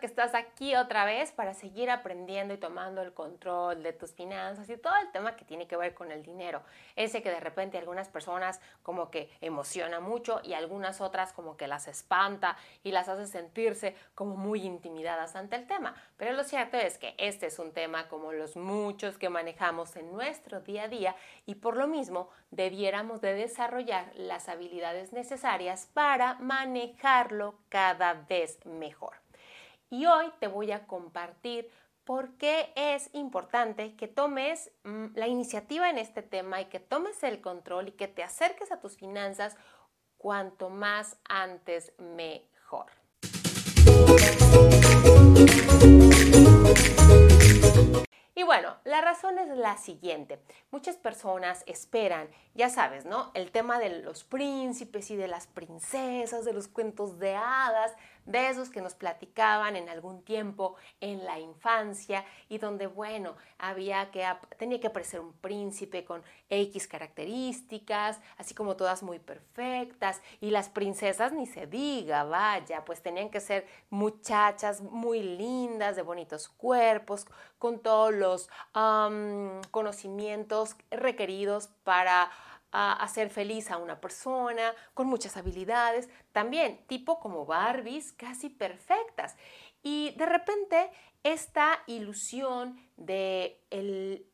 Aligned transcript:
que 0.00 0.06
estás 0.06 0.34
aquí 0.34 0.74
otra 0.74 1.04
vez 1.04 1.30
para 1.32 1.54
seguir 1.54 1.90
aprendiendo 1.90 2.54
y 2.54 2.56
tomando 2.56 3.02
el 3.02 3.12
control 3.12 3.82
de 3.82 3.92
tus 3.92 4.12
finanzas 4.12 4.68
y 4.68 4.76
todo 4.76 4.94
el 4.96 5.10
tema 5.12 5.36
que 5.36 5.44
tiene 5.44 5.66
que 5.66 5.76
ver 5.76 5.94
con 5.94 6.10
el 6.10 6.22
dinero. 6.22 6.62
Ese 6.96 7.22
que 7.22 7.30
de 7.30 7.40
repente 7.40 7.78
algunas 7.78 8.08
personas 8.08 8.60
como 8.82 9.10
que 9.10 9.30
emociona 9.40 10.00
mucho 10.00 10.40
y 10.42 10.54
algunas 10.54 11.00
otras 11.00 11.32
como 11.32 11.56
que 11.56 11.68
las 11.68 11.86
espanta 11.86 12.56
y 12.82 12.92
las 12.92 13.08
hace 13.08 13.26
sentirse 13.26 13.94
como 14.14 14.36
muy 14.36 14.62
intimidadas 14.62 15.36
ante 15.36 15.56
el 15.56 15.66
tema. 15.66 15.94
Pero 16.16 16.32
lo 16.32 16.42
cierto 16.42 16.76
es 16.76 16.98
que 16.98 17.14
este 17.18 17.46
es 17.46 17.58
un 17.58 17.72
tema 17.72 18.08
como 18.08 18.32
los 18.32 18.56
muchos 18.56 19.18
que 19.18 19.28
manejamos 19.28 19.94
en 19.96 20.12
nuestro 20.12 20.60
día 20.60 20.84
a 20.84 20.88
día 20.88 21.16
y 21.46 21.56
por 21.56 21.76
lo 21.76 21.86
mismo 21.86 22.30
debiéramos 22.50 23.20
de 23.20 23.34
desarrollar 23.34 24.10
las 24.14 24.48
habilidades 24.48 25.12
necesarias 25.12 25.88
para 25.92 26.34
manejarlo 26.34 27.54
cada 27.68 28.14
vez 28.14 28.64
mejor. 28.64 29.19
Y 29.92 30.06
hoy 30.06 30.30
te 30.38 30.46
voy 30.46 30.70
a 30.70 30.86
compartir 30.86 31.68
por 32.04 32.36
qué 32.38 32.72
es 32.76 33.10
importante 33.12 33.96
que 33.96 34.06
tomes 34.06 34.70
mm, 34.84 35.06
la 35.16 35.26
iniciativa 35.26 35.90
en 35.90 35.98
este 35.98 36.22
tema 36.22 36.60
y 36.60 36.66
que 36.66 36.78
tomes 36.78 37.20
el 37.24 37.40
control 37.40 37.88
y 37.88 37.92
que 37.92 38.06
te 38.06 38.22
acerques 38.22 38.70
a 38.70 38.78
tus 38.80 38.96
finanzas 38.96 39.56
cuanto 40.16 40.70
más 40.70 41.18
antes 41.28 41.92
mejor. 41.98 42.86
Y 48.40 48.42
bueno, 48.42 48.74
la 48.84 49.02
razón 49.02 49.38
es 49.38 49.48
la 49.48 49.76
siguiente. 49.76 50.40
Muchas 50.70 50.96
personas 50.96 51.62
esperan, 51.66 52.30
ya 52.54 52.70
sabes, 52.70 53.04
¿no? 53.04 53.32
El 53.34 53.50
tema 53.50 53.78
de 53.78 54.00
los 54.00 54.24
príncipes 54.24 55.10
y 55.10 55.16
de 55.16 55.28
las 55.28 55.46
princesas, 55.46 56.46
de 56.46 56.54
los 56.54 56.66
cuentos 56.66 57.18
de 57.18 57.34
hadas, 57.34 57.92
de 58.26 58.48
esos 58.48 58.70
que 58.70 58.80
nos 58.80 58.94
platicaban 58.94 59.76
en 59.76 59.88
algún 59.88 60.22
tiempo 60.22 60.76
en 61.00 61.24
la 61.24 61.38
infancia 61.38 62.24
y 62.48 62.58
donde, 62.58 62.86
bueno, 62.86 63.36
había 63.58 64.10
que, 64.10 64.26
tenía 64.58 64.80
que 64.80 64.88
aparecer 64.88 65.20
un 65.20 65.32
príncipe 65.32 66.04
con 66.04 66.22
X 66.48 66.86
características, 66.86 68.20
así 68.36 68.54
como 68.54 68.76
todas 68.76 69.02
muy 69.02 69.18
perfectas, 69.18 70.20
y 70.40 70.50
las 70.50 70.68
princesas 70.68 71.32
ni 71.32 71.46
se 71.46 71.66
diga, 71.66 72.24
vaya, 72.24 72.84
pues 72.84 73.02
tenían 73.02 73.30
que 73.30 73.40
ser 73.40 73.66
muchachas 73.90 74.80
muy 74.80 75.22
lindas, 75.22 75.96
de 75.96 76.02
bonitos 76.02 76.48
cuerpos, 76.48 77.26
con 77.58 77.80
todos 77.80 78.12
los 78.14 78.48
conocimientos 79.70 80.76
requeridos 80.90 81.68
para 81.84 82.30
a 82.72 82.92
hacer 82.92 83.30
feliz 83.30 83.70
a 83.70 83.78
una 83.78 84.00
persona, 84.00 84.74
con 84.94 85.06
muchas 85.06 85.36
habilidades, 85.36 86.08
también 86.32 86.86
tipo 86.86 87.20
como 87.20 87.46
Barbies, 87.46 88.12
casi 88.12 88.48
perfectas. 88.48 89.36
Y 89.82 90.14
de 90.16 90.26
repente 90.26 90.90
esta 91.22 91.82
ilusión 91.86 92.80
de 92.96 93.60
el 93.70 94.26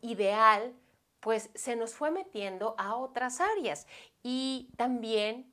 ideal 0.00 0.74
pues 1.20 1.50
se 1.54 1.76
nos 1.76 1.94
fue 1.94 2.10
metiendo 2.10 2.74
a 2.78 2.96
otras 2.96 3.40
áreas 3.40 3.86
y 4.22 4.70
también 4.76 5.52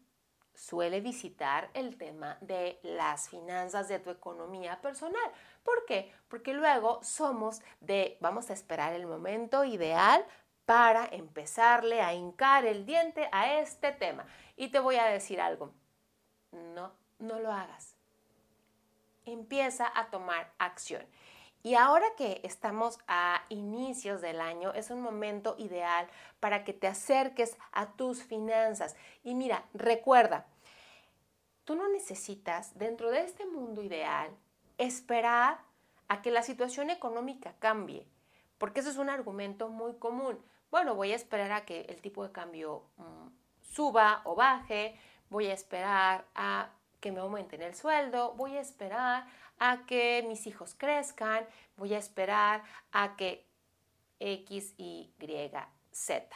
suele 0.53 1.01
visitar 1.01 1.69
el 1.73 1.97
tema 1.97 2.37
de 2.41 2.79
las 2.83 3.29
finanzas 3.29 3.87
de 3.89 3.99
tu 3.99 4.09
economía 4.09 4.79
personal. 4.81 5.31
¿Por 5.63 5.85
qué? 5.85 6.13
Porque 6.27 6.53
luego 6.53 6.99
somos 7.03 7.61
de 7.81 8.17
vamos 8.21 8.49
a 8.49 8.53
esperar 8.53 8.93
el 8.93 9.05
momento 9.05 9.65
ideal 9.65 10.25
para 10.65 11.05
empezarle 11.05 12.01
a 12.01 12.13
hincar 12.13 12.65
el 12.65 12.85
diente 12.85 13.29
a 13.31 13.59
este 13.59 13.91
tema. 13.91 14.25
Y 14.57 14.69
te 14.69 14.79
voy 14.79 14.95
a 14.95 15.05
decir 15.05 15.39
algo, 15.39 15.71
no, 16.51 16.91
no 17.19 17.39
lo 17.39 17.51
hagas. 17.51 17.95
Empieza 19.25 19.91
a 19.93 20.09
tomar 20.09 20.51
acción. 20.57 21.05
Y 21.63 21.73
ahora 21.73 22.05
que 22.15 22.41
estamos 22.43 22.99
a 23.07 23.43
inicios 23.49 24.21
del 24.21 24.39
año, 24.39 24.71
es 24.73 24.91
un 24.91 25.01
momento 25.01 25.55
ideal 25.57 26.07
para 26.39 26.63
que 26.63 26.73
te 26.73 26.85
acerques 26.85 27.57
a 27.71 27.93
tus 27.93 28.23
finanzas. 28.23 28.95
Y 29.23 29.33
mira, 29.33 29.65
recuerda, 29.73 30.45
tú 31.63 31.75
no 31.75 31.87
necesitas, 31.89 32.77
dentro 32.77 33.09
de 33.09 33.21
este 33.21 33.47
mundo 33.47 33.81
ideal, 33.81 34.29
esperar 34.77 35.59
a 36.07 36.21
que 36.21 36.29
la 36.29 36.43
situación 36.43 36.91
económica 36.91 37.55
cambie, 37.57 38.07
porque 38.59 38.81
eso 38.81 38.91
es 38.91 38.97
un 38.97 39.09
argumento 39.09 39.67
muy 39.69 39.95
común 39.95 40.37
bueno, 40.75 40.93
voy 40.93 41.13
a 41.13 41.15
esperar 41.15 41.53
a 41.53 41.63
que 41.63 41.83
el 41.87 42.01
tipo 42.01 42.21
de 42.21 42.33
cambio 42.33 42.83
mm, 42.97 43.27
suba 43.61 44.19
o 44.25 44.35
baje, 44.35 44.99
voy 45.29 45.45
a 45.45 45.53
esperar 45.53 46.25
a 46.35 46.69
que 46.99 47.13
me 47.13 47.21
aumenten 47.21 47.61
el 47.61 47.73
sueldo, 47.75 48.33
voy 48.33 48.57
a 48.57 48.59
esperar 48.59 49.25
a 49.57 49.85
que 49.85 50.25
mis 50.27 50.45
hijos 50.47 50.75
crezcan, 50.77 51.47
voy 51.77 51.93
a 51.93 51.97
esperar 51.97 52.61
a 52.91 53.15
que 53.15 53.47
X, 54.19 54.73
Y, 54.77 55.13
Z. 55.93 56.35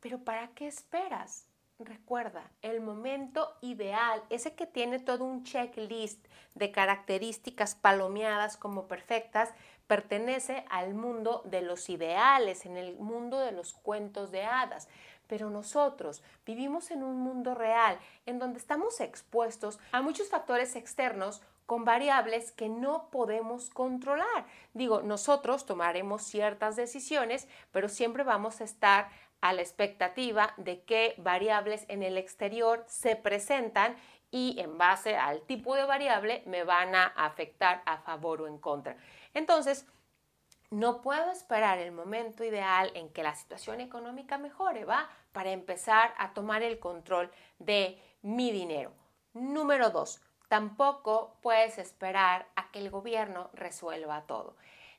Pero 0.00 0.24
¿para 0.24 0.48
qué 0.48 0.66
esperas? 0.66 1.46
Recuerda, 1.78 2.50
el 2.62 2.80
momento 2.80 3.56
ideal, 3.62 4.24
ese 4.28 4.56
que 4.56 4.66
tiene 4.66 4.98
todo 4.98 5.24
un 5.24 5.44
checklist 5.44 6.26
de 6.56 6.72
características 6.72 7.76
palomeadas 7.76 8.56
como 8.56 8.88
perfectas, 8.88 9.54
pertenece 9.90 10.64
al 10.70 10.94
mundo 10.94 11.42
de 11.46 11.62
los 11.62 11.90
ideales, 11.90 12.64
en 12.64 12.76
el 12.76 12.96
mundo 13.00 13.40
de 13.40 13.50
los 13.50 13.72
cuentos 13.72 14.30
de 14.30 14.44
hadas. 14.44 14.88
Pero 15.26 15.50
nosotros 15.50 16.22
vivimos 16.46 16.92
en 16.92 17.02
un 17.02 17.16
mundo 17.16 17.56
real 17.56 17.98
en 18.24 18.38
donde 18.38 18.60
estamos 18.60 19.00
expuestos 19.00 19.80
a 19.90 20.00
muchos 20.00 20.28
factores 20.28 20.76
externos 20.76 21.42
con 21.66 21.84
variables 21.84 22.52
que 22.52 22.68
no 22.68 23.10
podemos 23.10 23.68
controlar. 23.68 24.46
Digo, 24.74 25.02
nosotros 25.02 25.66
tomaremos 25.66 26.22
ciertas 26.22 26.76
decisiones, 26.76 27.48
pero 27.72 27.88
siempre 27.88 28.22
vamos 28.22 28.60
a 28.60 28.64
estar 28.64 29.08
a 29.40 29.52
la 29.52 29.62
expectativa 29.62 30.54
de 30.56 30.84
qué 30.84 31.16
variables 31.18 31.84
en 31.88 32.04
el 32.04 32.16
exterior 32.16 32.84
se 32.86 33.16
presentan 33.16 33.96
y 34.30 34.60
en 34.60 34.78
base 34.78 35.16
al 35.16 35.42
tipo 35.42 35.74
de 35.74 35.84
variable 35.84 36.44
me 36.46 36.62
van 36.62 36.94
a 36.94 37.06
afectar 37.06 37.82
a 37.86 37.98
favor 37.98 38.42
o 38.42 38.46
en 38.46 38.58
contra. 38.58 38.96
Entonces, 39.34 39.86
no 40.70 41.02
puedo 41.02 41.32
esperar 41.32 41.78
el 41.78 41.90
momento 41.90 42.44
ideal 42.44 42.92
en 42.94 43.08
que 43.08 43.22
la 43.22 43.34
situación 43.34 43.80
económica 43.80 44.38
mejore, 44.38 44.84
¿va? 44.84 45.08
Para 45.32 45.50
empezar 45.50 46.14
a 46.16 46.32
tomar 46.32 46.62
el 46.62 46.78
control 46.78 47.30
de 47.58 48.00
mi 48.22 48.52
dinero. 48.52 48.92
Número 49.32 49.90
dos, 49.90 50.20
tampoco 50.48 51.36
puedes 51.42 51.78
esperar 51.78 52.46
a 52.54 52.70
que 52.70 52.78
el 52.78 52.90
gobierno 52.90 53.50
resuelva 53.52 54.26
todo. 54.26 54.56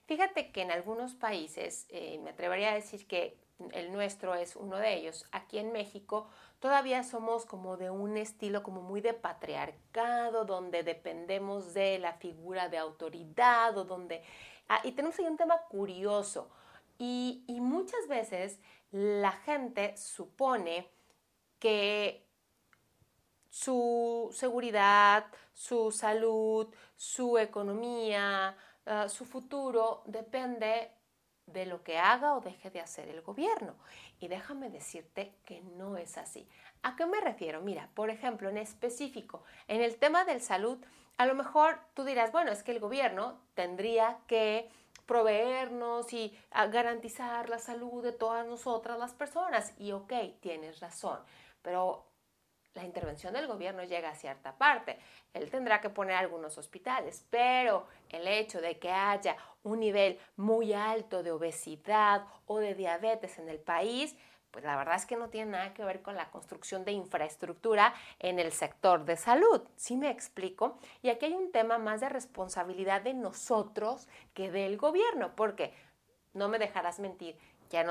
Fíjate 0.08 0.52
que 0.52 0.62
en 0.62 0.72
algunos 0.72 1.16
países, 1.16 1.86
eh, 1.90 2.20
me 2.22 2.32
atrevería 2.32 2.72
a 2.72 2.76
decir 2.76 3.08
que 3.08 3.38
el 3.74 3.92
nuestro 3.92 4.36
es 4.36 4.56
uno 4.56 4.78
de 4.78 4.96
ellos, 4.96 5.26
aquí 5.32 5.58
en 5.58 5.72
México 5.72 6.28
todavía 6.60 7.04
somos 7.04 7.46
como 7.46 7.76
de 7.76 7.90
un 7.90 8.18
estilo 8.18 8.64
como 8.64 8.82
muy 8.82 9.02
de 9.02 9.14
patriarcado, 9.14 10.46
donde 10.46 10.84
dependemos 10.84 11.74
de 11.74 12.00
la 12.00 12.14
figura 12.14 12.70
de 12.70 12.78
autoridad 12.78 13.78
o 13.78 13.84
donde... 13.84 14.24
Ah, 14.70 14.80
y 14.84 14.92
tenemos 14.92 15.18
ahí 15.20 15.26
un 15.26 15.38
tema 15.38 15.58
curioso. 15.70 16.50
Y, 16.98 17.44
muchas 17.60 18.08
veces 18.08 18.60
la 18.92 19.32
gente 19.32 19.98
supone 19.98 20.88
que 21.60 22.28
su 23.50 24.30
seguridad, 24.32 25.26
su 25.54 25.92
salud, 25.92 26.68
su 26.96 27.40
economía, 27.40 28.56
ah, 28.86 29.10
su 29.10 29.26
futuro 29.26 30.04
depende 30.06 30.92
de 31.54 31.66
lo 31.66 31.84
que 31.84 31.98
haga 31.98 32.34
o 32.34 32.42
deje 32.42 32.70
de 32.70 32.80
hacer 32.80 33.08
el 33.10 33.22
gobierno. 33.22 33.76
Y 34.20 34.28
déjame 34.28 34.70
decirte 34.70 35.34
que 35.46 35.62
no 35.62 35.98
es 35.98 36.18
así. 36.18 36.48
¿A 36.84 36.96
qué 36.96 37.06
me 37.06 37.22
refiero? 37.22 37.62
Mira, 37.62 37.90
por 37.94 38.10
ejemplo, 38.10 38.50
en 38.50 38.58
específico, 38.58 39.44
en 39.68 39.82
el 39.82 39.98
tema 39.98 40.26
del 40.26 40.42
salud, 40.42 40.78
a 41.18 41.26
lo 41.26 41.36
mejor 41.36 41.80
tú 41.94 42.04
dirás, 42.04 42.32
bueno, 42.32 42.52
es 42.52 42.64
que 42.64 42.72
el 42.72 42.80
gobierno 42.80 43.40
tendría 43.54 44.18
que 44.28 44.70
proveernos 45.06 46.14
y 46.14 46.38
ah, 46.52 46.68
garantizar 46.68 47.50
la 47.50 47.60
salud 47.60 48.04
de 48.04 48.12
todas 48.12 48.46
nosotras 48.48 48.98
las 48.98 49.14
personas. 49.14 49.74
Y 49.78 49.92
ok, 49.92 50.14
tienes 50.40 50.80
razón, 50.80 51.20
pero 51.62 52.06
la 52.74 52.84
intervención 52.84 53.34
del 53.34 53.48
gobierno 53.48 53.84
llega 53.84 54.10
a 54.10 54.16
cierta 54.16 54.58
parte. 54.58 54.98
Él 55.34 55.50
tendrá 55.50 55.82
que 55.82 55.90
poner 55.90 56.16
algunos 56.16 56.58
hospitales, 56.58 57.26
pero 57.30 57.88
el 58.10 58.28
hecho 58.28 58.62
de 58.62 58.80
que 58.80 58.92
haya 58.92 59.36
un 59.64 59.80
nivel 59.80 60.20
muy 60.38 60.74
alto 60.74 61.24
de 61.24 61.32
obesidad 61.32 62.26
o 62.46 62.60
de 62.60 62.76
diabetes 62.76 63.40
en 63.40 63.50
el 63.50 63.60
país, 63.60 64.16
pues 64.52 64.66
la 64.66 64.76
verdad 64.76 64.96
es 64.96 65.06
que 65.06 65.16
no 65.16 65.30
tiene 65.30 65.52
nada 65.52 65.74
que 65.74 65.86
ver 65.86 66.02
con 66.02 66.16
la 66.16 66.30
construcción 66.30 66.84
de 66.84 66.92
infraestructura 66.92 67.94
en 68.20 68.38
el 68.38 68.52
sector 68.52 69.06
de 69.06 69.16
salud. 69.16 69.62
¿Sí 69.76 69.96
me 69.96 70.10
explico? 70.10 70.78
Y 71.02 71.10
aquí 71.10 71.26
hay 71.26 71.34
un 71.34 71.52
tema 71.52 71.78
más 71.78 72.02
de 72.02 72.10
responsabilidad 72.10 73.02
de 73.02 73.14
nosotros 73.14 74.10
que 74.34 74.52
del 74.52 74.78
gobierno, 74.78 75.36
porque 75.36 75.74
no 76.34 76.50
me 76.50 76.60
dejarás 76.60 77.00
mentir 77.00 77.38
que 77.72 77.80
a, 77.80 77.86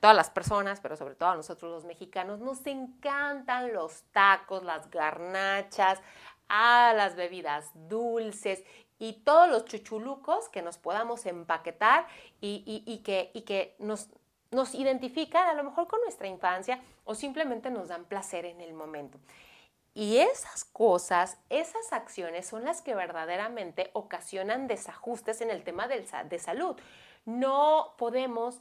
todas 0.00 0.16
las 0.16 0.30
personas, 0.30 0.80
pero 0.80 0.96
sobre 0.96 1.14
todo 1.14 1.28
a 1.28 1.36
nosotros 1.36 1.70
los 1.70 1.84
mexicanos, 1.84 2.40
nos 2.40 2.66
encantan 2.66 3.74
los 3.74 4.02
tacos, 4.10 4.64
las 4.64 4.90
garnachas, 4.90 6.00
a 6.48 6.94
las 6.96 7.14
bebidas 7.14 7.70
dulces 7.74 8.64
y 8.98 9.12
todos 9.24 9.48
los 9.50 9.66
chuchulucos 9.66 10.48
que 10.48 10.62
nos 10.62 10.78
podamos 10.78 11.26
empaquetar 11.26 12.08
y, 12.40 13.02
que, 13.04 13.30
y 13.34 13.42
que 13.42 13.76
nos, 13.78 14.08
nos 14.50 14.74
identifican 14.74 15.46
a 15.46 15.52
lo 15.52 15.62
mejor 15.62 15.86
con 15.86 16.00
nuestra 16.00 16.26
infancia 16.26 16.80
o 17.04 17.14
simplemente 17.14 17.70
nos 17.70 17.88
dan 17.88 18.06
placer 18.06 18.46
en 18.46 18.62
el 18.62 18.72
momento. 18.72 19.18
Y 19.94 20.18
esas 20.18 20.64
cosas, 20.64 21.38
esas 21.50 21.92
acciones 21.92 22.46
son 22.46 22.64
las 22.64 22.82
que 22.82 22.94
verdaderamente 22.94 23.90
ocasionan 23.92 24.68
desajustes 24.68 25.40
en 25.40 25.50
el 25.50 25.64
tema 25.64 25.86
de 25.88 26.38
salud. 26.38 26.76
No 27.24 27.94
podemos 27.98 28.60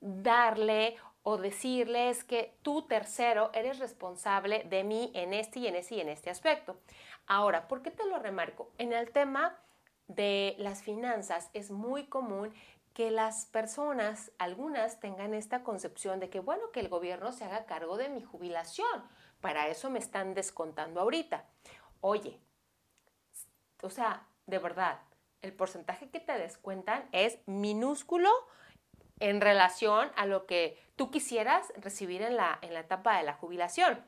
darle 0.00 0.96
o 1.22 1.36
decirles 1.38 2.22
que 2.22 2.56
tú 2.62 2.82
tercero 2.86 3.50
eres 3.52 3.78
responsable 3.78 4.64
de 4.64 4.84
mí 4.84 5.10
en 5.14 5.34
este 5.34 5.58
y 5.58 5.66
en 5.66 5.74
este 5.74 5.96
y 5.96 6.00
en 6.00 6.08
este 6.08 6.30
aspecto. 6.30 6.76
Ahora, 7.26 7.66
¿por 7.66 7.82
qué 7.82 7.90
te 7.90 8.06
lo 8.06 8.18
remarco? 8.18 8.70
En 8.78 8.92
el 8.92 9.10
tema 9.10 9.58
de 10.06 10.54
las 10.58 10.82
finanzas 10.82 11.50
es 11.52 11.70
muy 11.70 12.06
común 12.06 12.54
que 12.94 13.10
las 13.10 13.46
personas, 13.46 14.30
algunas, 14.38 15.00
tengan 15.00 15.34
esta 15.34 15.62
concepción 15.64 16.20
de 16.20 16.30
que, 16.30 16.40
bueno, 16.40 16.70
que 16.72 16.80
el 16.80 16.88
gobierno 16.88 17.32
se 17.32 17.44
haga 17.44 17.66
cargo 17.66 17.96
de 17.96 18.08
mi 18.08 18.22
jubilación. 18.22 19.02
Para 19.40 19.68
eso 19.68 19.90
me 19.90 19.98
están 19.98 20.32
descontando 20.32 21.00
ahorita. 21.00 21.44
Oye, 22.00 22.40
o 23.82 23.90
sea, 23.90 24.26
de 24.46 24.58
verdad, 24.58 25.00
el 25.42 25.52
porcentaje 25.52 26.08
que 26.08 26.20
te 26.20 26.38
descuentan 26.38 27.06
es 27.12 27.38
minúsculo 27.46 28.30
en 29.20 29.40
relación 29.40 30.10
a 30.16 30.26
lo 30.26 30.46
que 30.46 30.78
tú 30.96 31.10
quisieras 31.10 31.72
recibir 31.76 32.22
en 32.22 32.36
la, 32.36 32.58
en 32.62 32.74
la 32.74 32.80
etapa 32.80 33.16
de 33.16 33.24
la 33.24 33.34
jubilación. 33.34 34.02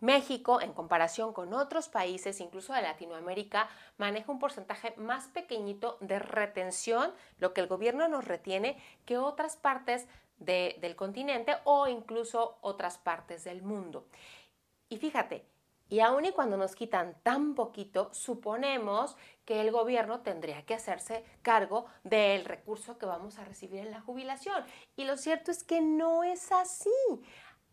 México, 0.00 0.60
en 0.60 0.72
comparación 0.72 1.32
con 1.32 1.54
otros 1.54 1.88
países, 1.88 2.40
incluso 2.40 2.72
de 2.72 2.82
Latinoamérica, 2.82 3.68
maneja 3.98 4.32
un 4.32 4.40
porcentaje 4.40 4.94
más 4.96 5.28
pequeñito 5.28 5.96
de 6.00 6.18
retención, 6.18 7.12
lo 7.38 7.54
que 7.54 7.60
el 7.60 7.68
gobierno 7.68 8.08
nos 8.08 8.24
retiene, 8.24 8.82
que 9.06 9.16
otras 9.16 9.56
partes 9.56 10.08
del 10.38 10.96
continente 10.96 11.56
o 11.62 11.86
incluso 11.86 12.58
otras 12.62 12.98
partes 12.98 13.44
del 13.44 13.62
mundo. 13.62 14.08
Y 14.88 14.98
fíjate, 14.98 15.46
y 15.92 16.00
aun 16.00 16.24
y 16.24 16.32
cuando 16.32 16.56
nos 16.56 16.74
quitan 16.74 17.14
tan 17.22 17.54
poquito, 17.54 18.08
suponemos 18.14 19.14
que 19.44 19.60
el 19.60 19.70
gobierno 19.70 20.20
tendría 20.20 20.64
que 20.64 20.72
hacerse 20.72 21.22
cargo 21.42 21.84
del 22.02 22.46
recurso 22.46 22.96
que 22.96 23.04
vamos 23.04 23.38
a 23.38 23.44
recibir 23.44 23.80
en 23.80 23.90
la 23.90 24.00
jubilación. 24.00 24.64
Y 24.96 25.04
lo 25.04 25.18
cierto 25.18 25.50
es 25.50 25.62
que 25.62 25.82
no 25.82 26.24
es 26.24 26.50
así. 26.50 26.88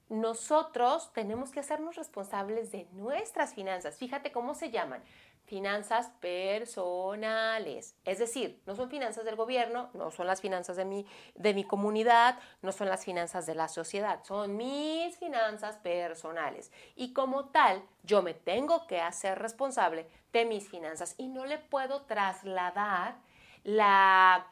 Nosotros 0.09 1.13
tenemos 1.13 1.51
que 1.51 1.59
hacernos 1.59 1.95
responsables 1.95 2.71
de 2.71 2.87
nuestras 2.93 3.53
finanzas. 3.53 3.97
Fíjate 3.97 4.31
cómo 4.31 4.55
se 4.55 4.71
llaman 4.71 5.03
finanzas 5.49 6.11
personales. 6.19 7.95
Es 8.05 8.19
decir, 8.19 8.61
no 8.67 8.75
son 8.75 8.89
finanzas 8.89 9.25
del 9.25 9.35
gobierno, 9.35 9.89
no 9.93 10.11
son 10.11 10.27
las 10.27 10.41
finanzas 10.41 10.77
de 10.77 10.85
mi, 10.85 11.07
de 11.33 11.55
mi 11.55 11.63
comunidad, 11.63 12.37
no 12.61 12.71
son 12.71 12.87
las 12.87 13.03
finanzas 13.03 13.47
de 13.47 13.55
la 13.55 13.67
sociedad, 13.67 14.23
son 14.23 14.57
mis 14.57 15.17
finanzas 15.17 15.77
personales. 15.77 16.71
Y 16.95 17.13
como 17.13 17.49
tal, 17.49 17.83
yo 18.03 18.21
me 18.21 18.35
tengo 18.35 18.85
que 18.85 19.01
hacer 19.01 19.39
responsable 19.39 20.07
de 20.33 20.45
mis 20.45 20.69
finanzas 20.69 21.15
y 21.17 21.27
no 21.27 21.45
le 21.45 21.57
puedo 21.57 22.03
trasladar 22.03 23.17
la, 23.63 24.45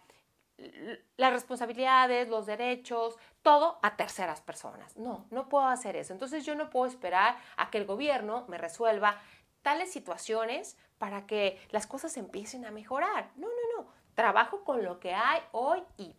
las 1.17 1.31
responsabilidades, 1.31 2.27
los 2.27 2.47
derechos, 2.47 3.17
todo 3.47 3.79
a 3.81 3.95
terceras 3.95 4.41
personas. 4.41 4.97
No, 4.97 5.25
no 5.31 5.47
puedo 5.47 5.67
hacer 5.67 5.95
eso. 5.95 6.11
Entonces 6.11 6.45
yo 6.45 6.53
no 6.53 6.69
puedo 6.69 6.85
esperar 6.85 7.37
a 7.55 7.69
que 7.69 7.77
el 7.77 7.85
gobierno 7.85 8.43
me 8.49 8.57
resuelva 8.57 9.21
tales 9.61 9.89
situaciones 9.89 10.75
para 10.97 11.25
que 11.27 11.57
las 11.69 11.87
cosas 11.87 12.17
empiecen 12.17 12.65
a 12.65 12.71
mejorar. 12.71 13.31
No, 13.37 13.47
no, 13.47 13.77
no. 13.77 13.87
Trabajo 14.15 14.65
con 14.65 14.83
lo 14.83 14.99
que 14.99 15.13
hay 15.13 15.39
hoy 15.53 15.81
y, 15.95 16.13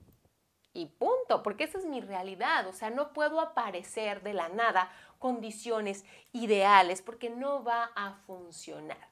y 0.72 0.86
punto, 0.86 1.42
porque 1.42 1.64
esa 1.64 1.76
es 1.76 1.84
mi 1.84 2.00
realidad. 2.00 2.66
O 2.66 2.72
sea, 2.72 2.88
no 2.88 3.12
puedo 3.12 3.42
aparecer 3.42 4.22
de 4.22 4.32
la 4.32 4.48
nada 4.48 4.90
condiciones 5.18 6.06
ideales 6.32 7.02
porque 7.02 7.28
no 7.28 7.62
va 7.62 7.90
a 7.94 8.14
funcionar. 8.26 9.06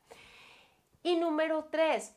Y 1.03 1.17
número 1.17 1.69
tres, 1.71 2.15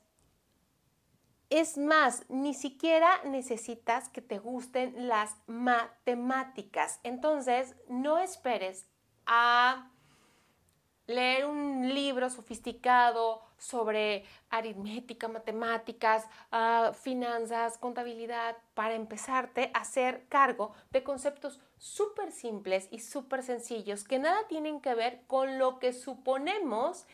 es 1.50 1.78
más, 1.78 2.26
ni 2.30 2.54
siquiera 2.54 3.24
necesitas 3.24 4.10
que 4.10 4.22
te 4.22 4.38
gusten 4.38 5.08
las 5.08 5.36
matemáticas. 5.48 7.00
Entonces, 7.04 7.76
no 7.88 8.20
esperes 8.20 8.88
a 9.26 9.90
leer 11.08 11.48
un 11.48 11.92
libro 11.92 12.30
sofisticado 12.30 13.42
sobre 13.58 14.26
aritmética, 14.52 15.28
matemáticas, 15.28 16.28
ah, 16.52 16.92
finanzas, 16.94 17.80
contabilidad, 17.80 18.56
para 18.76 18.94
empezarte 18.94 19.72
a 19.74 19.80
hacer 19.80 20.28
cargo 20.30 20.74
de 20.92 21.04
conceptos 21.04 21.60
súper 21.80 22.32
simples 22.32 22.88
y 22.92 23.00
súper 23.00 23.42
sencillos 23.42 24.04
que 24.04 24.20
nada 24.20 24.48
tienen 24.48 24.82
que 24.82 24.94
ver 24.94 25.24
con 25.26 25.58
lo 25.58 25.80
que 25.80 25.94
suponemos 25.94 27.06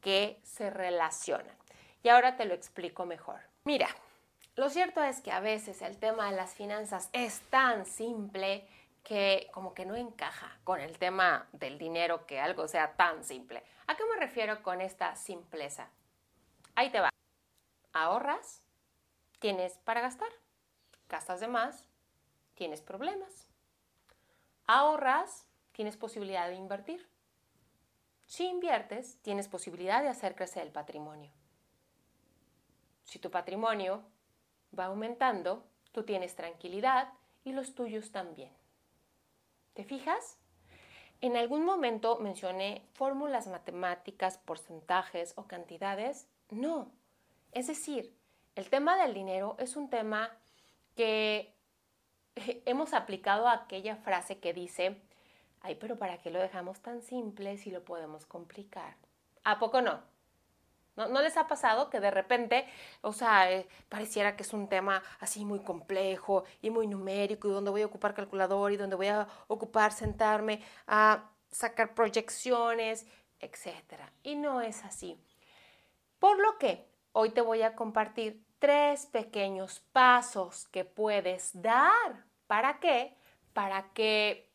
que 0.00 0.40
se 0.44 0.70
relacionan. 0.70 1.56
Y 2.04 2.08
ahora 2.08 2.36
te 2.36 2.44
lo 2.44 2.54
explico 2.54 3.06
mejor. 3.06 3.51
Mira, 3.64 3.88
lo 4.56 4.68
cierto 4.70 5.02
es 5.02 5.20
que 5.20 5.30
a 5.30 5.38
veces 5.38 5.82
el 5.82 5.96
tema 5.96 6.28
de 6.28 6.36
las 6.36 6.52
finanzas 6.54 7.08
es 7.12 7.40
tan 7.42 7.86
simple 7.86 8.66
que 9.04 9.48
como 9.52 9.72
que 9.72 9.86
no 9.86 9.94
encaja 9.94 10.58
con 10.64 10.80
el 10.80 10.98
tema 10.98 11.48
del 11.52 11.78
dinero 11.78 12.26
que 12.26 12.40
algo 12.40 12.66
sea 12.66 12.94
tan 12.94 13.22
simple. 13.24 13.62
¿A 13.86 13.96
qué 13.96 14.04
me 14.04 14.16
refiero 14.16 14.62
con 14.62 14.80
esta 14.80 15.14
simpleza? 15.14 15.88
Ahí 16.74 16.90
te 16.90 17.00
va. 17.00 17.10
Ahorras, 17.92 18.62
tienes 19.38 19.78
para 19.84 20.00
gastar. 20.00 20.30
Gastas 21.08 21.38
de 21.38 21.46
más, 21.46 21.86
tienes 22.54 22.80
problemas. 22.80 23.48
Ahorras, 24.66 25.46
tienes 25.70 25.96
posibilidad 25.96 26.48
de 26.48 26.54
invertir. 26.54 27.08
Si 28.26 28.46
inviertes, 28.46 29.18
tienes 29.22 29.46
posibilidad 29.46 30.02
de 30.02 30.08
hacer 30.08 30.34
crecer 30.34 30.64
el 30.64 30.72
patrimonio. 30.72 31.30
Si 33.12 33.18
tu 33.18 33.30
patrimonio 33.30 34.02
va 34.72 34.86
aumentando, 34.86 35.66
tú 35.92 36.02
tienes 36.02 36.34
tranquilidad 36.34 37.12
y 37.44 37.52
los 37.52 37.74
tuyos 37.74 38.10
también. 38.10 38.50
¿Te 39.74 39.84
fijas? 39.84 40.38
En 41.20 41.36
algún 41.36 41.62
momento 41.62 42.16
mencioné 42.20 42.88
fórmulas 42.94 43.48
matemáticas, 43.48 44.38
porcentajes 44.38 45.34
o 45.36 45.46
cantidades. 45.46 46.26
No. 46.48 46.90
Es 47.52 47.66
decir, 47.66 48.16
el 48.54 48.70
tema 48.70 48.96
del 48.96 49.12
dinero 49.12 49.56
es 49.58 49.76
un 49.76 49.90
tema 49.90 50.34
que 50.96 51.54
hemos 52.64 52.94
aplicado 52.94 53.46
a 53.46 53.52
aquella 53.52 53.96
frase 53.96 54.38
que 54.38 54.54
dice, 54.54 54.96
ay, 55.60 55.74
pero 55.74 55.98
¿para 55.98 56.16
qué 56.16 56.30
lo 56.30 56.40
dejamos 56.40 56.80
tan 56.80 57.02
simple 57.02 57.58
si 57.58 57.70
lo 57.70 57.84
podemos 57.84 58.24
complicar? 58.24 58.96
¿A 59.44 59.58
poco 59.58 59.82
no? 59.82 60.11
¿No, 60.94 61.22
les 61.22 61.36
ha 61.38 61.46
pasado 61.46 61.88
que 61.88 62.00
de 62.00 62.10
repente, 62.10 62.66
o 63.00 63.14
sea, 63.14 63.50
eh, 63.50 63.66
pareciera 63.88 64.36
que 64.36 64.42
es 64.42 64.52
un 64.52 64.68
tema 64.68 65.02
así 65.20 65.44
muy 65.44 65.60
complejo 65.60 66.44
y 66.60 66.68
muy 66.68 66.86
numérico 66.86 67.48
y 67.48 67.52
donde 67.52 67.70
voy 67.70 67.82
a 67.82 67.86
ocupar 67.86 68.12
calculador 68.12 68.72
y 68.72 68.76
donde 68.76 68.96
voy 68.96 69.06
a 69.06 69.26
ocupar 69.48 69.92
sentarme 69.92 70.62
a 70.86 71.30
sacar 71.50 71.94
proyecciones, 71.94 73.06
etcétera? 73.40 74.12
Y 74.22 74.34
no 74.34 74.60
es 74.60 74.84
así. 74.84 75.18
Por 76.18 76.38
lo 76.38 76.58
que 76.58 76.86
hoy 77.12 77.30
te 77.30 77.40
voy 77.40 77.62
a 77.62 77.74
compartir 77.74 78.44
tres 78.58 79.06
pequeños 79.06 79.80
pasos 79.92 80.68
que 80.68 80.84
puedes 80.84 81.50
dar. 81.60 82.26
¿Para 82.46 82.80
qué? 82.80 83.16
Para 83.54 83.92
que 83.94 84.51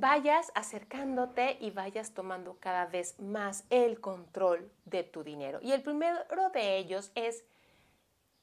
vayas 0.00 0.52
acercándote 0.54 1.56
y 1.60 1.70
vayas 1.70 2.12
tomando 2.12 2.58
cada 2.60 2.86
vez 2.86 3.18
más 3.20 3.64
el 3.70 4.00
control 4.00 4.70
de 4.84 5.04
tu 5.04 5.22
dinero. 5.22 5.58
Y 5.62 5.72
el 5.72 5.82
primero 5.82 6.50
de 6.52 6.76
ellos 6.76 7.12
es, 7.14 7.44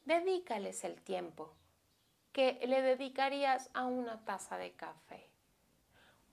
dedícales 0.06 0.84
el 0.84 1.02
tiempo 1.02 1.54
que 2.32 2.60
le 2.66 2.82
dedicarías 2.82 3.70
a 3.74 3.86
una 3.86 4.26
taza 4.26 4.58
de 4.58 4.74
café. 4.74 5.30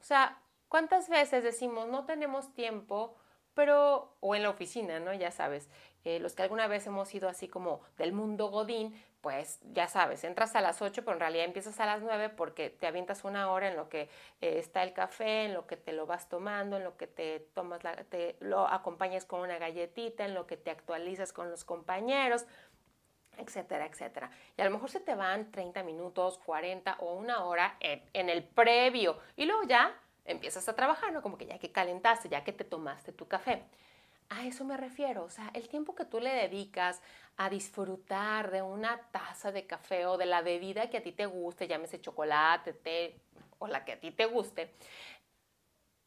O 0.01 0.05
sea, 0.05 0.41
¿cuántas 0.69 1.09
veces 1.09 1.45
decimos 1.45 1.87
no 1.89 2.07
tenemos 2.07 2.55
tiempo, 2.55 3.17
pero, 3.55 4.17
o 4.21 4.35
en 4.35 4.43
la 4.43 4.51
oficina, 4.51 5.01
¿no? 5.01 5.13
Ya 5.13 5.31
sabes, 5.31 5.69
eh, 6.05 6.19
los 6.19 6.35
que 6.35 6.43
alguna 6.43 6.67
vez 6.67 6.87
hemos 6.87 7.15
ido 7.15 7.29
así 7.29 7.49
como 7.49 7.83
del 7.99 8.13
mundo 8.13 8.49
godín, 8.49 8.95
pues 9.21 9.61
ya 9.73 9.87
sabes, 9.87 10.25
entras 10.25 10.57
a 10.57 10.63
las 10.63 10.81
8, 10.81 11.03
pero 11.05 11.15
en 11.15 11.21
realidad 11.21 11.45
empiezas 11.45 11.79
a 11.79 11.85
las 11.85 12.01
9 12.01 12.31
porque 12.31 12.71
te 12.71 12.87
avientas 12.87 13.23
una 13.25 13.51
hora 13.51 13.69
en 13.69 13.77
lo 13.77 13.91
que 13.91 14.09
eh, 14.41 14.59
está 14.59 14.83
el 14.83 14.95
café, 14.95 15.45
en 15.45 15.55
lo 15.55 15.67
que 15.67 15.77
te 15.77 15.93
lo 15.93 16.07
vas 16.07 16.29
tomando, 16.29 16.79
en 16.79 16.85
lo 16.85 16.97
que 16.97 17.07
te 17.07 17.41
tomas, 17.55 17.85
la, 17.85 17.97
te 18.05 18.37
lo 18.41 18.67
acompañas 18.67 19.27
con 19.27 19.41
una 19.41 19.59
galletita, 19.59 20.25
en 20.25 20.33
lo 20.33 20.47
que 20.47 20.57
te 20.57 20.71
actualizas 20.71 21.35
con 21.35 21.51
los 21.51 21.65
compañeros, 21.65 22.47
etcétera, 23.37 23.85
etcétera. 23.87 24.31
Y 24.57 24.63
a 24.63 24.65
lo 24.65 24.71
mejor 24.71 24.89
se 24.91 25.01
te 25.01 25.15
van 25.15 25.51
30 25.51 25.83
minutos, 25.83 26.39
40 26.39 26.97
o 27.01 27.15
una 27.15 27.45
hora 27.45 27.77
en, 27.81 28.03
en 28.15 28.31
el 28.31 28.43
previo 28.43 29.19
y 29.37 29.45
luego 29.45 29.65
ya 29.65 29.95
empiezas 30.31 30.69
a 30.69 30.75
trabajar, 30.75 31.13
¿no? 31.13 31.23
Como 31.23 31.39
que 31.39 31.47
ya 31.47 31.59
que 31.59 31.73
calentaste, 31.73 32.29
ya 32.29 32.45
que 32.45 32.53
te 32.53 32.65
tomaste 32.65 33.13
tu 33.13 33.27
café. 33.27 33.65
A 34.31 34.47
eso 34.47 34.65
me 34.65 34.77
refiero, 34.77 35.25
o 35.25 35.31
sea, 35.31 35.51
el 35.55 35.69
tiempo 35.69 35.95
que 35.95 36.05
tú 36.05 36.21
le 36.21 36.31
dedicas 36.31 37.03
a 37.37 37.51
disfrutar 37.51 38.51
de 38.53 38.63
una 38.63 39.01
taza 39.11 39.51
de 39.51 39.67
café 39.67 40.07
o 40.07 40.17
de 40.17 40.27
la 40.27 40.41
bebida 40.41 40.89
que 40.89 40.99
a 40.99 41.03
ti 41.03 41.11
te 41.11 41.27
guste, 41.27 41.67
llámese 41.67 42.01
chocolate, 42.01 42.73
té 42.75 43.21
o 43.59 43.67
la 43.67 43.85
que 43.85 43.93
a 43.93 44.01
ti 44.01 44.13
te 44.13 44.27
guste, 44.27 44.73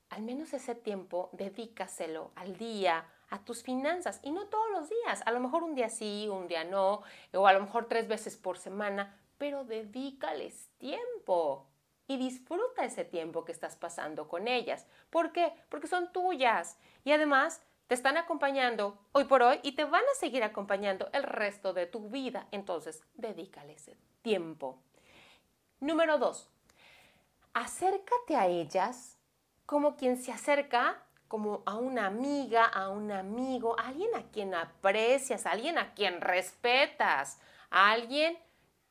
al 0.09 0.21
menos 0.21 0.53
ese 0.53 0.75
tiempo 0.75 1.29
dedícaselo 1.33 2.31
al 2.35 2.55
día, 2.55 3.05
a 3.29 3.43
tus 3.43 3.63
finanzas 3.63 4.19
y 4.21 4.31
no 4.31 4.45
todos 4.45 4.69
los 4.71 4.89
días, 4.89 5.23
a 5.25 5.31
lo 5.31 5.39
mejor 5.39 5.63
un 5.63 5.73
día 5.73 5.89
sí, 5.89 6.29
un 6.29 6.47
día 6.47 6.63
no, 6.63 7.01
o 7.33 7.47
a 7.47 7.53
lo 7.53 7.59
mejor 7.59 7.87
tres 7.87 8.07
veces 8.07 8.37
por 8.37 8.57
semana, 8.57 9.19
pero 9.39 9.63
dedícales 9.65 10.69
tiempo 10.77 11.67
y 12.07 12.17
disfruta 12.17 12.85
ese 12.85 13.05
tiempo 13.05 13.45
que 13.45 13.51
estás 13.51 13.75
pasando 13.75 14.27
con 14.27 14.47
ellas. 14.47 14.85
¿Por 15.09 15.31
qué? 15.31 15.53
Porque 15.69 15.87
son 15.87 16.11
tuyas 16.11 16.77
y 17.03 17.11
además 17.11 17.61
te 17.87 17.95
están 17.95 18.17
acompañando 18.17 18.97
hoy 19.11 19.25
por 19.25 19.43
hoy 19.43 19.59
y 19.63 19.73
te 19.73 19.85
van 19.85 20.03
a 20.03 20.19
seguir 20.19 20.43
acompañando 20.43 21.09
el 21.13 21.23
resto 21.23 21.73
de 21.73 21.85
tu 21.85 22.09
vida. 22.09 22.47
Entonces, 22.51 23.03
dedícales 23.13 23.91
tiempo. 24.21 24.79
Número 25.79 26.17
dos, 26.17 26.49
acércate 27.53 28.35
a 28.35 28.47
ellas 28.47 29.17
como 29.65 29.95
quien 29.95 30.17
se 30.17 30.31
acerca 30.31 31.03
como 31.27 31.63
a 31.65 31.75
una 31.77 32.05
amiga, 32.05 32.63
a 32.63 32.89
un 32.89 33.11
amigo, 33.11 33.77
a 33.79 33.87
alguien 33.87 34.13
a 34.15 34.21
quien 34.31 34.53
aprecias, 34.53 35.45
a 35.45 35.51
alguien 35.51 35.79
a 35.79 35.93
quien 35.95 36.21
respetas, 36.21 37.39
a 37.71 37.91
alguien 37.91 38.37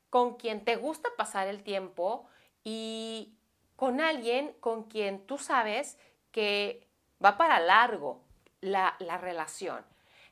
con 0.09 0.35
quien 0.35 0.65
te 0.65 0.75
gusta 0.75 1.09
pasar 1.15 1.47
el 1.47 1.63
tiempo 1.63 2.27
y 2.63 3.33
con 3.75 3.99
alguien 3.99 4.53
con 4.59 4.83
quien 4.83 5.25
tú 5.25 5.37
sabes 5.37 5.97
que 6.31 6.87
va 7.23 7.37
para 7.37 7.59
largo 7.59 8.21
la, 8.61 8.95
relación. 9.19 9.85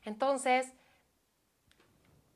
Entonces, 0.04 0.72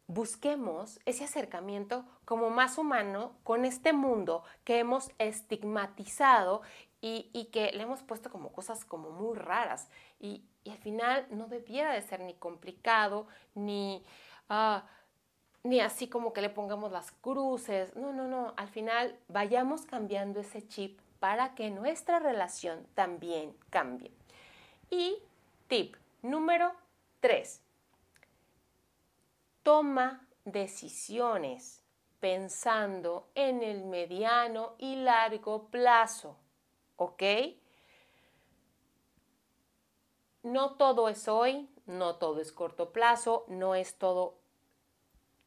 busquemos 0.07 1.01
ese 1.05 1.25
acercamiento 1.25 2.05
como 2.25 2.51
más 2.51 2.79
humano 2.79 3.37
con 3.43 3.65
este 3.65 3.93
mundo 3.93 4.45
que 4.65 4.79
hemos 4.79 5.11
estigmatizado 5.19 6.63
y, 7.01 7.51
que 7.53 7.71
le 7.73 7.85
hemos 7.85 8.03
puesto 8.03 8.31
como 8.31 8.53
cosas 8.53 8.85
como 8.85 9.11
muy 9.11 9.37
raras. 9.37 9.89
Y, 10.21 10.45
al 10.67 10.79
final 10.79 11.27
no 11.31 11.47
debiera 11.47 11.93
de 11.93 12.03
ser 12.03 12.21
ni 12.21 12.35
complicado, 12.35 13.27
ni... 13.55 14.05
Ah, 14.49 14.85
ni 15.67 15.81
así 15.81 16.09
como 16.09 16.33
que 16.33 16.41
le 16.41 16.51
pongamos 16.51 16.93
las 16.93 17.11
cruces. 17.11 17.95
No, 17.97 18.13
no, 18.13 18.29
no. 18.29 18.55
Al 18.57 18.69
final 18.69 19.19
vayamos 19.29 19.85
cambiando 19.85 20.41
ese 20.41 20.67
chip 20.67 20.99
para 21.19 21.55
que 21.55 21.71
nuestra 21.71 22.19
relación 22.19 22.87
también 22.95 23.57
cambie. 23.71 24.13
Y 24.91 25.19
tip 25.67 25.97
número 26.23 26.73
3. 27.21 27.63
Toma 29.63 30.27
decisiones 30.45 31.83
pensando 32.21 33.29
en 33.35 33.63
el 33.63 33.85
mediano 33.85 34.75
y 34.79 34.97
largo 34.97 35.67
plazo. 35.67 36.37
¿Ok? 36.97 37.23
No 40.45 40.75
todo 40.75 41.09
es 41.09 41.27
hoy, 41.27 41.69
no 41.87 42.17
todo 42.17 42.41
es 42.41 42.53
corto 42.53 42.93
plazo, 42.93 43.45
no 43.49 43.75
es 43.75 43.97
todo 43.97 44.39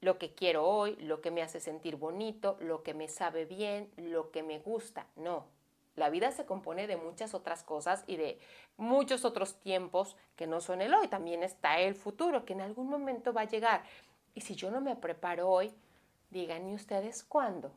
lo 0.02 0.18
que 0.18 0.34
quiero 0.34 0.66
hoy, 0.66 0.96
lo 0.98 1.22
que 1.22 1.32
me 1.32 1.42
hace 1.42 1.60
sentir 1.60 1.96
bonito, 1.96 2.58
lo 2.60 2.84
que 2.84 2.94
me 2.94 3.08
sabe 3.08 3.46
bien, 3.46 3.92
lo 3.98 4.32
que 4.32 4.44
me 4.44 4.60
gusta. 4.60 5.08
No, 5.16 5.46
la 5.96 6.10
vida 6.10 6.32
se 6.32 6.46
compone 6.46 6.88
de 6.88 6.96
muchas 6.96 7.34
otras 7.34 7.64
cosas 7.64 8.04
y 8.08 8.16
de 8.16 8.40
muchos 8.78 9.26
otros 9.26 9.60
tiempos 9.60 10.16
que 10.38 10.48
no 10.48 10.62
son 10.62 10.82
el 10.82 10.94
hoy. 10.94 11.10
También 11.10 11.44
está 11.44 11.80
el 11.80 11.96
futuro, 11.96 12.46
que 12.46 12.54
en 12.54 12.62
algún 12.62 12.88
momento 12.88 13.34
va 13.34 13.42
a 13.42 13.50
llegar. 13.50 13.84
Y 14.34 14.42
si 14.42 14.56
yo 14.56 14.72
no 14.72 14.80
me 14.80 14.96
preparo 14.96 15.50
hoy, 15.50 15.74
díganme 16.30 16.74
ustedes 16.74 17.24
cuándo. 17.24 17.74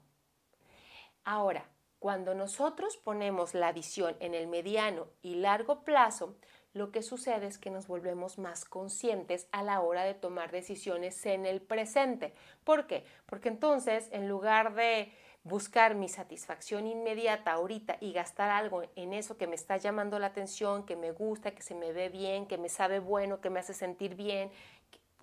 Ahora, 1.24 1.68
cuando 1.98 2.34
nosotros 2.34 2.96
ponemos 2.96 3.54
la 3.54 3.72
visión 3.72 4.16
en 4.20 4.34
el 4.34 4.46
mediano 4.46 5.08
y 5.22 5.36
largo 5.36 5.82
plazo, 5.82 6.36
lo 6.74 6.90
que 6.90 7.02
sucede 7.02 7.46
es 7.46 7.58
que 7.58 7.70
nos 7.70 7.86
volvemos 7.86 8.38
más 8.38 8.64
conscientes 8.64 9.46
a 9.52 9.62
la 9.62 9.80
hora 9.80 10.04
de 10.04 10.14
tomar 10.14 10.50
decisiones 10.50 11.24
en 11.26 11.44
el 11.44 11.60
presente. 11.60 12.32
¿Por 12.64 12.86
qué? 12.86 13.04
Porque 13.26 13.48
entonces, 13.48 14.08
en 14.12 14.28
lugar 14.28 14.74
de 14.74 15.12
buscar 15.44 15.94
mi 15.94 16.08
satisfacción 16.08 16.86
inmediata 16.86 17.52
ahorita 17.52 17.96
y 18.00 18.12
gastar 18.12 18.50
algo 18.50 18.84
en 18.96 19.12
eso 19.12 19.36
que 19.36 19.46
me 19.46 19.56
está 19.56 19.76
llamando 19.76 20.18
la 20.18 20.28
atención, 20.28 20.86
que 20.86 20.96
me 20.96 21.10
gusta, 21.10 21.50
que 21.50 21.62
se 21.62 21.74
me 21.74 21.92
ve 21.92 22.08
bien, 22.08 22.46
que 22.46 22.58
me 22.58 22.68
sabe 22.68 23.00
bueno, 23.00 23.40
que 23.40 23.50
me 23.50 23.60
hace 23.60 23.74
sentir 23.74 24.14
bien, 24.14 24.50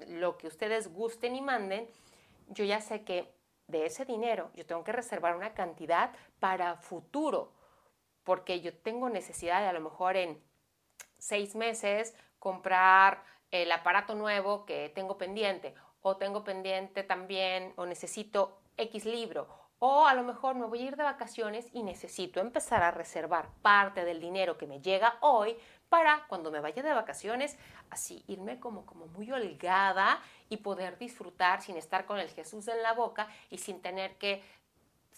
lo 0.08 0.38
que 0.38 0.48
ustedes 0.48 0.94
gusten 0.94 1.36
y 1.36 1.41
manden, 1.41 1.88
yo 2.50 2.63
ya 2.63 2.82
sé 2.82 3.03
que 3.03 3.34
de 3.68 3.86
ese 3.86 4.06
dinero 4.06 4.51
yo 4.56 4.65
tengo 4.65 4.84
que 4.84 4.91
reservar 4.91 5.36
una 5.36 5.53
cantidad 5.53 6.12
para 6.39 6.75
futuro, 6.77 7.53
porque 8.24 8.62
yo 8.62 8.75
tengo 8.75 9.10
necesidad 9.10 9.62
de 9.62 9.68
a 9.68 9.74
lo 9.74 9.82
mejor 9.82 10.18
en 10.18 10.41
seis 11.19 11.55
meses 11.55 12.15
comprar 12.39 13.23
el 13.51 13.71
aparato 13.71 14.15
nuevo 14.15 14.65
que 14.65 14.89
tengo 14.89 15.17
pendiente 15.17 15.75
o 16.01 16.17
tengo 16.17 16.43
pendiente 16.43 17.03
también 17.03 17.73
o 17.75 17.85
necesito 17.85 18.59
X 18.77 19.05
libro 19.05 19.69
o 19.79 20.05
a 20.05 20.13
lo 20.13 20.23
mejor 20.23 20.55
me 20.55 20.65
voy 20.65 20.81
a 20.81 20.85
ir 20.88 20.97
de 20.97 21.03
vacaciones 21.03 21.67
y 21.73 21.83
necesito 21.83 22.41
empezar 22.41 22.83
a 22.83 22.91
reservar 22.91 23.49
parte 23.61 24.03
del 24.03 24.19
dinero 24.19 24.57
que 24.57 24.67
me 24.67 24.81
llega 24.81 25.17
hoy 25.21 25.57
para 25.88 26.25
cuando 26.27 26.51
me 26.51 26.59
vaya 26.59 26.83
de 26.83 26.93
vacaciones, 26.93 27.57
así 27.89 28.23
irme 28.27 28.59
como, 28.59 28.85
como 28.85 29.07
muy 29.07 29.31
holgada 29.31 30.21
y 30.49 30.57
poder 30.57 30.97
disfrutar 30.97 31.61
sin 31.61 31.77
estar 31.77 32.05
con 32.05 32.19
el 32.19 32.29
Jesús 32.29 32.67
en 32.67 32.83
la 32.83 32.93
boca 32.93 33.27
y 33.49 33.57
sin 33.57 33.81
tener 33.81 34.17
que 34.17 34.43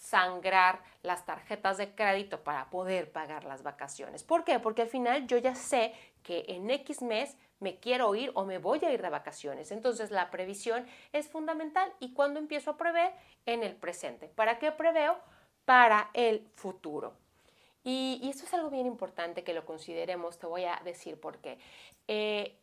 sangrar 0.02 0.82
las 1.02 1.24
tarjetas 1.24 1.78
de 1.78 1.94
crédito 1.94 2.42
para 2.42 2.68
poder 2.70 3.12
pagar 3.12 3.44
las 3.44 3.62
vacaciones. 3.62 4.24
¿Por 4.24 4.42
qué? 4.42 4.58
Porque 4.58 4.82
al 4.82 4.88
final 4.88 5.28
yo 5.28 5.38
ya 5.38 5.54
sé 5.54 5.94
que 6.24 6.44
en 6.48 6.68
X 6.70 7.02
mes 7.02 7.36
me 7.60 7.78
quiero 7.78 8.12
ir 8.16 8.32
o 8.34 8.44
me 8.44 8.58
voy 8.58 8.84
a 8.84 8.92
ir 8.92 9.00
de 9.00 9.10
vacaciones. 9.10 9.70
Entonces 9.70 10.10
la 10.10 10.28
previsión 10.32 10.84
es 11.12 11.28
fundamental 11.28 11.92
y 12.00 12.14
cuando 12.14 12.40
empiezo 12.40 12.72
a 12.72 12.76
prever 12.76 13.12
en 13.46 13.62
el 13.62 13.76
presente. 13.76 14.26
¿Para 14.26 14.58
qué 14.58 14.72
preveo? 14.72 15.16
Para 15.64 16.10
el 16.14 16.48
futuro. 16.56 17.14
Y, 17.84 18.20
esto 18.28 18.44
es 18.44 18.54
algo 18.54 18.70
bien 18.70 18.86
importante 18.86 19.44
que 19.44 19.54
lo 19.54 19.64
consideremos, 19.64 20.38
te 20.38 20.46
voy 20.46 20.64
a 20.64 20.80
decir 20.84 21.20
por 21.20 21.38
qué. 21.38 21.58
Eh, 22.08 22.56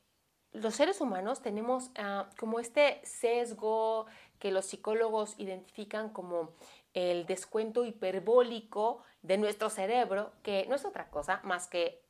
los 0.51 0.75
seres 0.75 0.99
humanos 0.99 1.41
tenemos 1.41 1.91
ah, 1.95 2.29
como 2.37 2.59
este 2.59 2.99
sesgo 3.05 4.07
que 4.39 4.51
los 4.51 4.65
psicólogos 4.65 5.35
identifican 5.37 6.09
como 6.09 6.53
el 6.93 7.25
descuento 7.25 7.85
hiperbólico 7.85 9.03
de 9.21 9.37
nuestro 9.37 9.69
cerebro, 9.69 10.31
que 10.43 10.65
no 10.67 10.75
es 10.75 10.85
otra 10.85 11.09
cosa 11.09 11.41
más 11.43 11.67
que 11.67 12.01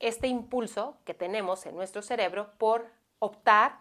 este 0.00 0.26
impulso 0.26 0.98
que 1.04 1.14
tenemos 1.14 1.66
en 1.66 1.74
nuestro 1.74 2.02
cerebro 2.02 2.50
por 2.58 2.86
optar 3.18 3.78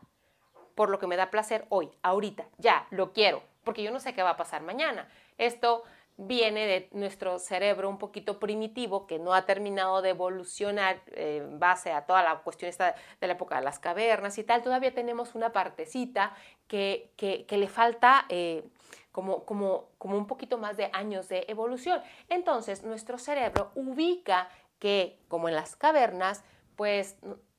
por 0.75 0.89
lo 0.89 0.99
que 0.99 1.07
me 1.07 1.15
da 1.15 1.31
placer 1.31 1.65
hoy, 1.69 1.89
ahorita, 2.03 2.47
ya, 2.57 2.87
lo 2.91 3.13
quiero, 3.13 3.43
porque 3.63 3.83
yo 3.83 3.91
no 3.91 3.99
sé 3.99 4.13
qué 4.13 4.23
va 4.23 4.31
a 4.31 4.37
pasar 4.37 4.61
mañana. 4.61 5.09
Esto 5.37 5.83
viene 6.17 6.65
de 6.65 6.89
nuestro 6.93 7.39
cerebro 7.39 7.89
un 7.89 7.97
poquito 7.97 8.39
primitivo 8.39 9.05
que 9.05 9.19
no 9.19 9.33
ha 9.33 9.45
terminado 9.45 10.01
de 10.01 10.09
evolucionar 10.09 11.01
eh, 11.07 11.41
en 11.43 11.59
base 11.59 11.91
a 11.91 12.05
toda 12.05 12.23
la 12.23 12.39
cuestión 12.39 12.69
esta 12.69 12.95
de 13.19 13.27
la 13.27 13.33
época 13.33 13.57
de 13.57 13.63
las 13.63 13.79
cavernas 13.79 14.37
y 14.37 14.43
tal. 14.43 14.61
Todavía 14.61 14.93
tenemos 14.93 15.35
una 15.35 15.51
partecita 15.51 16.35
que, 16.67 17.11
le 17.49 17.67
falta 17.67 18.25
eh, 18.29 18.63
como, 19.11 19.43
como, 19.43 19.89
como 19.97 20.17
un 20.17 20.27
poquito 20.27 20.57
más 20.57 20.77
de 20.77 20.89
años 20.93 21.27
de 21.27 21.45
evolución. 21.47 22.01
Entonces, 22.29 22.83
nuestro 22.83 23.17
cerebro 23.17 23.71
ubica 23.75 24.49
que, 24.79 25.19
como 25.27 25.49
en 25.49 25.55
las 25.55 25.75
cavernas, 25.75 26.43
pues 26.75 27.17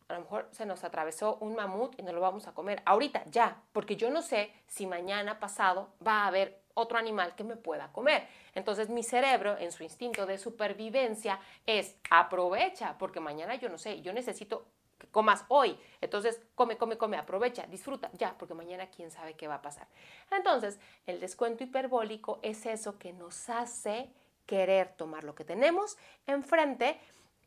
a 0.08 0.14
lo 0.14 0.20
mejor 0.20 0.48
se 0.52 0.66
nos 0.66 0.84
atravesó 0.84 1.36
un 1.40 1.54
mamut 1.56 1.98
y 1.98 2.02
no 2.02 2.12
lo 2.12 2.20
vamos 2.20 2.46
a 2.46 2.54
comer 2.54 2.82
ahorita, 2.84 3.24
ya, 3.26 3.62
porque 3.72 3.96
yo 3.96 4.10
no 4.10 4.22
sé 4.22 4.52
si 4.66 4.86
mañana 4.86 5.40
pasado 5.40 5.88
va 6.06 6.22
a 6.22 6.26
haber 6.28 6.60
otro 6.76 6.98
animal 6.98 7.34
que 7.34 7.44
me 7.44 7.56
pueda 7.56 7.90
comer. 7.92 8.26
Entonces 8.54 8.88
mi 8.88 9.02
cerebro, 9.02 9.58
en 9.58 9.72
su 9.72 9.82
instinto 9.82 10.26
de 10.26 10.38
supervivencia, 10.38 11.40
es 11.66 11.96
aprovecha, 12.10 12.96
porque 12.98 13.18
mañana 13.18 13.56
yo 13.56 13.68
no 13.68 13.78
sé, 13.78 14.00
yo 14.02 14.12
necesito 14.12 14.66
que 14.98 15.06
comas 15.08 15.44
hoy. 15.48 15.78
Entonces, 16.00 16.40
come, 16.54 16.76
come, 16.76 16.96
come, 16.96 17.16
aprovecha, 17.16 17.66
disfruta, 17.66 18.10
ya, 18.14 18.36
porque 18.38 18.54
mañana 18.54 18.88
quién 18.88 19.10
sabe 19.10 19.34
qué 19.34 19.48
va 19.48 19.56
a 19.56 19.62
pasar. 19.62 19.86
Entonces, 20.30 20.78
el 21.06 21.20
descuento 21.20 21.64
hiperbólico 21.64 22.38
es 22.42 22.64
eso 22.66 22.98
que 22.98 23.12
nos 23.12 23.48
hace 23.48 24.08
querer 24.46 24.88
tomar 24.96 25.24
lo 25.24 25.34
que 25.34 25.44
tenemos 25.44 25.96
enfrente 26.26 26.98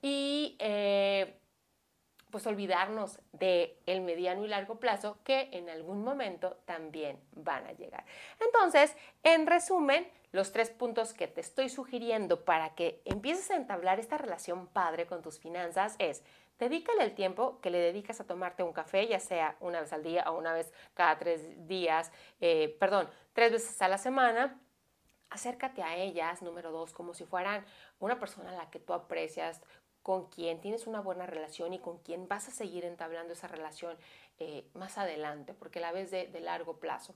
y... 0.02 0.56
Eh, 0.60 1.38
pues 2.32 2.46
olvidarnos 2.48 3.20
de 3.34 3.78
el 3.86 4.02
mediano 4.02 4.46
y 4.46 4.48
largo 4.48 4.80
plazo 4.80 5.18
que 5.24 5.50
en 5.52 5.70
algún 5.70 6.04
momento 6.04 6.58
también 6.66 7.20
van 7.34 7.66
a 7.68 7.74
llegar. 7.74 8.06
Entonces, 8.40 8.96
en 9.24 9.48
resumen, 9.48 10.08
los 10.32 10.52
tres 10.52 10.70
puntos 10.70 11.14
que 11.14 11.28
te 11.28 11.42
estoy 11.42 11.70
sugiriendo 11.70 12.46
para 12.46 12.76
que 12.76 13.02
empieces 13.06 13.50
a 13.52 13.56
entablar 13.56 14.00
esta 14.00 14.18
relación 14.18 14.68
padre 14.68 15.08
con 15.08 15.22
tus 15.22 15.40
finanzas 15.40 15.96
es 15.98 16.24
Dedícale 16.60 17.06
el 17.06 17.16
tiempo 17.16 17.62
que 17.62 17.70
le 17.70 17.80
dedicas 17.80 18.20
a 18.20 18.28
tomarte 18.28 18.64
un 18.64 18.74
café, 18.74 19.08
ya 19.08 19.22
sea 19.22 19.56
una 19.62 19.80
vez 19.80 19.94
al 19.94 20.04
día 20.04 20.30
o 20.30 20.38
una 20.38 20.54
vez 20.54 20.74
cada 20.94 21.18
tres 21.18 21.68
días, 21.68 22.12
eh, 22.42 22.76
perdón, 22.82 23.10
tres 23.32 23.54
veces 23.54 23.82
a 23.82 23.88
la 23.88 23.98
semana. 23.98 24.60
Acércate 25.30 25.82
a 25.82 25.96
ellas, 25.96 26.42
número 26.42 26.72
dos, 26.72 26.92
como 26.92 27.14
si 27.14 27.24
fueran 27.24 27.66
una 28.00 28.20
persona 28.20 28.50
a 28.50 28.56
la 28.56 28.70
que 28.70 28.80
tú 28.80 28.94
aprecias, 28.94 29.62
con 30.10 30.25
quien 30.25 30.60
tienes 30.60 30.88
una 30.88 31.01
buena 31.01 31.28
relación 31.28 31.72
y 31.72 31.78
con 31.78 32.00
quien 32.00 32.28
vas 32.28 32.48
a 32.48 32.51
seguir 32.51 32.84
entablando 32.84 33.34
esa 33.34 33.48
relación 33.48 33.96
eh, 34.39 34.66
más 34.74 34.98
adelante, 34.98 35.54
porque 35.54 35.80
la 35.80 35.92
ves 35.92 36.10
de, 36.10 36.25
de 36.25 36.39
largo 36.39 36.80
plazo. 36.80 37.13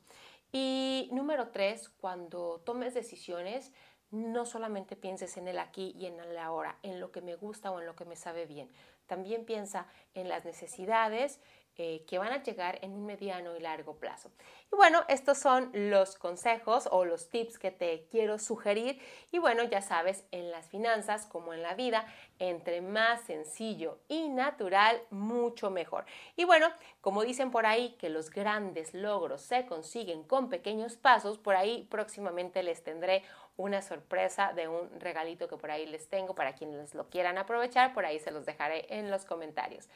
Y 0.52 1.10
número 1.12 1.50
tres, 1.50 1.90
cuando 1.90 2.62
tomes 2.64 2.94
decisiones, 2.94 3.72
no 4.12 4.46
solamente 4.46 4.96
pienses 4.96 5.38
en 5.38 5.48
el 5.48 5.58
aquí 5.58 5.96
y 5.98 6.06
en 6.06 6.20
el 6.20 6.38
ahora, 6.38 6.78
en 6.84 7.00
lo 7.00 7.12
que 7.12 7.22
me 7.22 7.36
gusta 7.36 7.72
o 7.72 7.80
en 7.80 7.88
lo 7.88 7.96
que 7.96 8.06
me 8.06 8.16
sabe 8.16 8.46
bien. 8.46 8.70
También 9.08 9.46
piensa 9.46 9.88
en 10.14 10.30
las 10.30 10.46
necesidades 10.46 11.40
eh, 11.76 12.06
que 12.08 12.20
van 12.20 12.32
a 12.32 12.44
llegar 12.44 12.78
en 12.84 12.94
un 12.94 13.08
mediano 13.08 13.56
y 13.56 13.60
largo 13.60 13.96
plazo. 13.96 14.30
Y 14.72 14.76
bueno, 14.76 15.04
estos 15.08 15.40
son 15.40 15.72
los 15.74 16.20
consejos 16.20 16.88
o 16.92 17.04
los 17.04 17.32
tips 17.32 17.58
que 17.58 17.72
te 17.72 18.06
quiero 18.12 18.38
sugerir. 18.38 19.02
Y 19.32 19.40
bueno, 19.40 19.64
ya 19.64 19.82
sabes, 19.82 20.24
en 20.30 20.52
las 20.52 20.70
finanzas 20.70 21.26
como 21.26 21.52
en 21.52 21.64
la 21.64 21.74
vida, 21.74 22.06
entre 22.38 22.82
más 22.82 23.22
sencillo 23.22 23.98
y 24.08 24.30
natural, 24.30 25.02
mucho 25.10 25.72
mejor. 25.72 26.06
Y 26.36 26.44
bueno, 26.44 26.68
como 27.02 27.24
dicen 27.24 27.50
por 27.50 27.66
ahí 27.66 27.96
que 27.98 28.10
los 28.10 28.30
grandes 28.30 28.94
logros 28.94 29.42
se 29.42 29.66
consiguen 29.66 30.22
con 30.26 30.50
pequeños 30.50 30.96
pasos, 30.96 31.40
por 31.40 31.56
ahí 31.56 31.88
próximamente 31.90 32.62
les 32.62 32.84
tendré 32.84 33.24
una 33.56 33.82
sorpresa 33.82 34.54
de 34.54 34.68
un 34.68 35.00
regalito 35.00 35.48
que 35.48 35.58
por 35.58 35.72
ahí 35.72 35.86
les 35.86 36.10
tengo 36.10 36.34
para 36.34 36.54
quienes 36.54 36.96
lo 36.96 37.10
quieran 37.10 37.38
aprovechar, 37.38 37.94
por 37.94 38.06
ahí 38.06 38.20
se 38.20 38.32
los 38.32 38.46
dejaré 38.46 38.86
en 38.90 39.12
los 39.12 39.26
comentarios. 39.26 39.88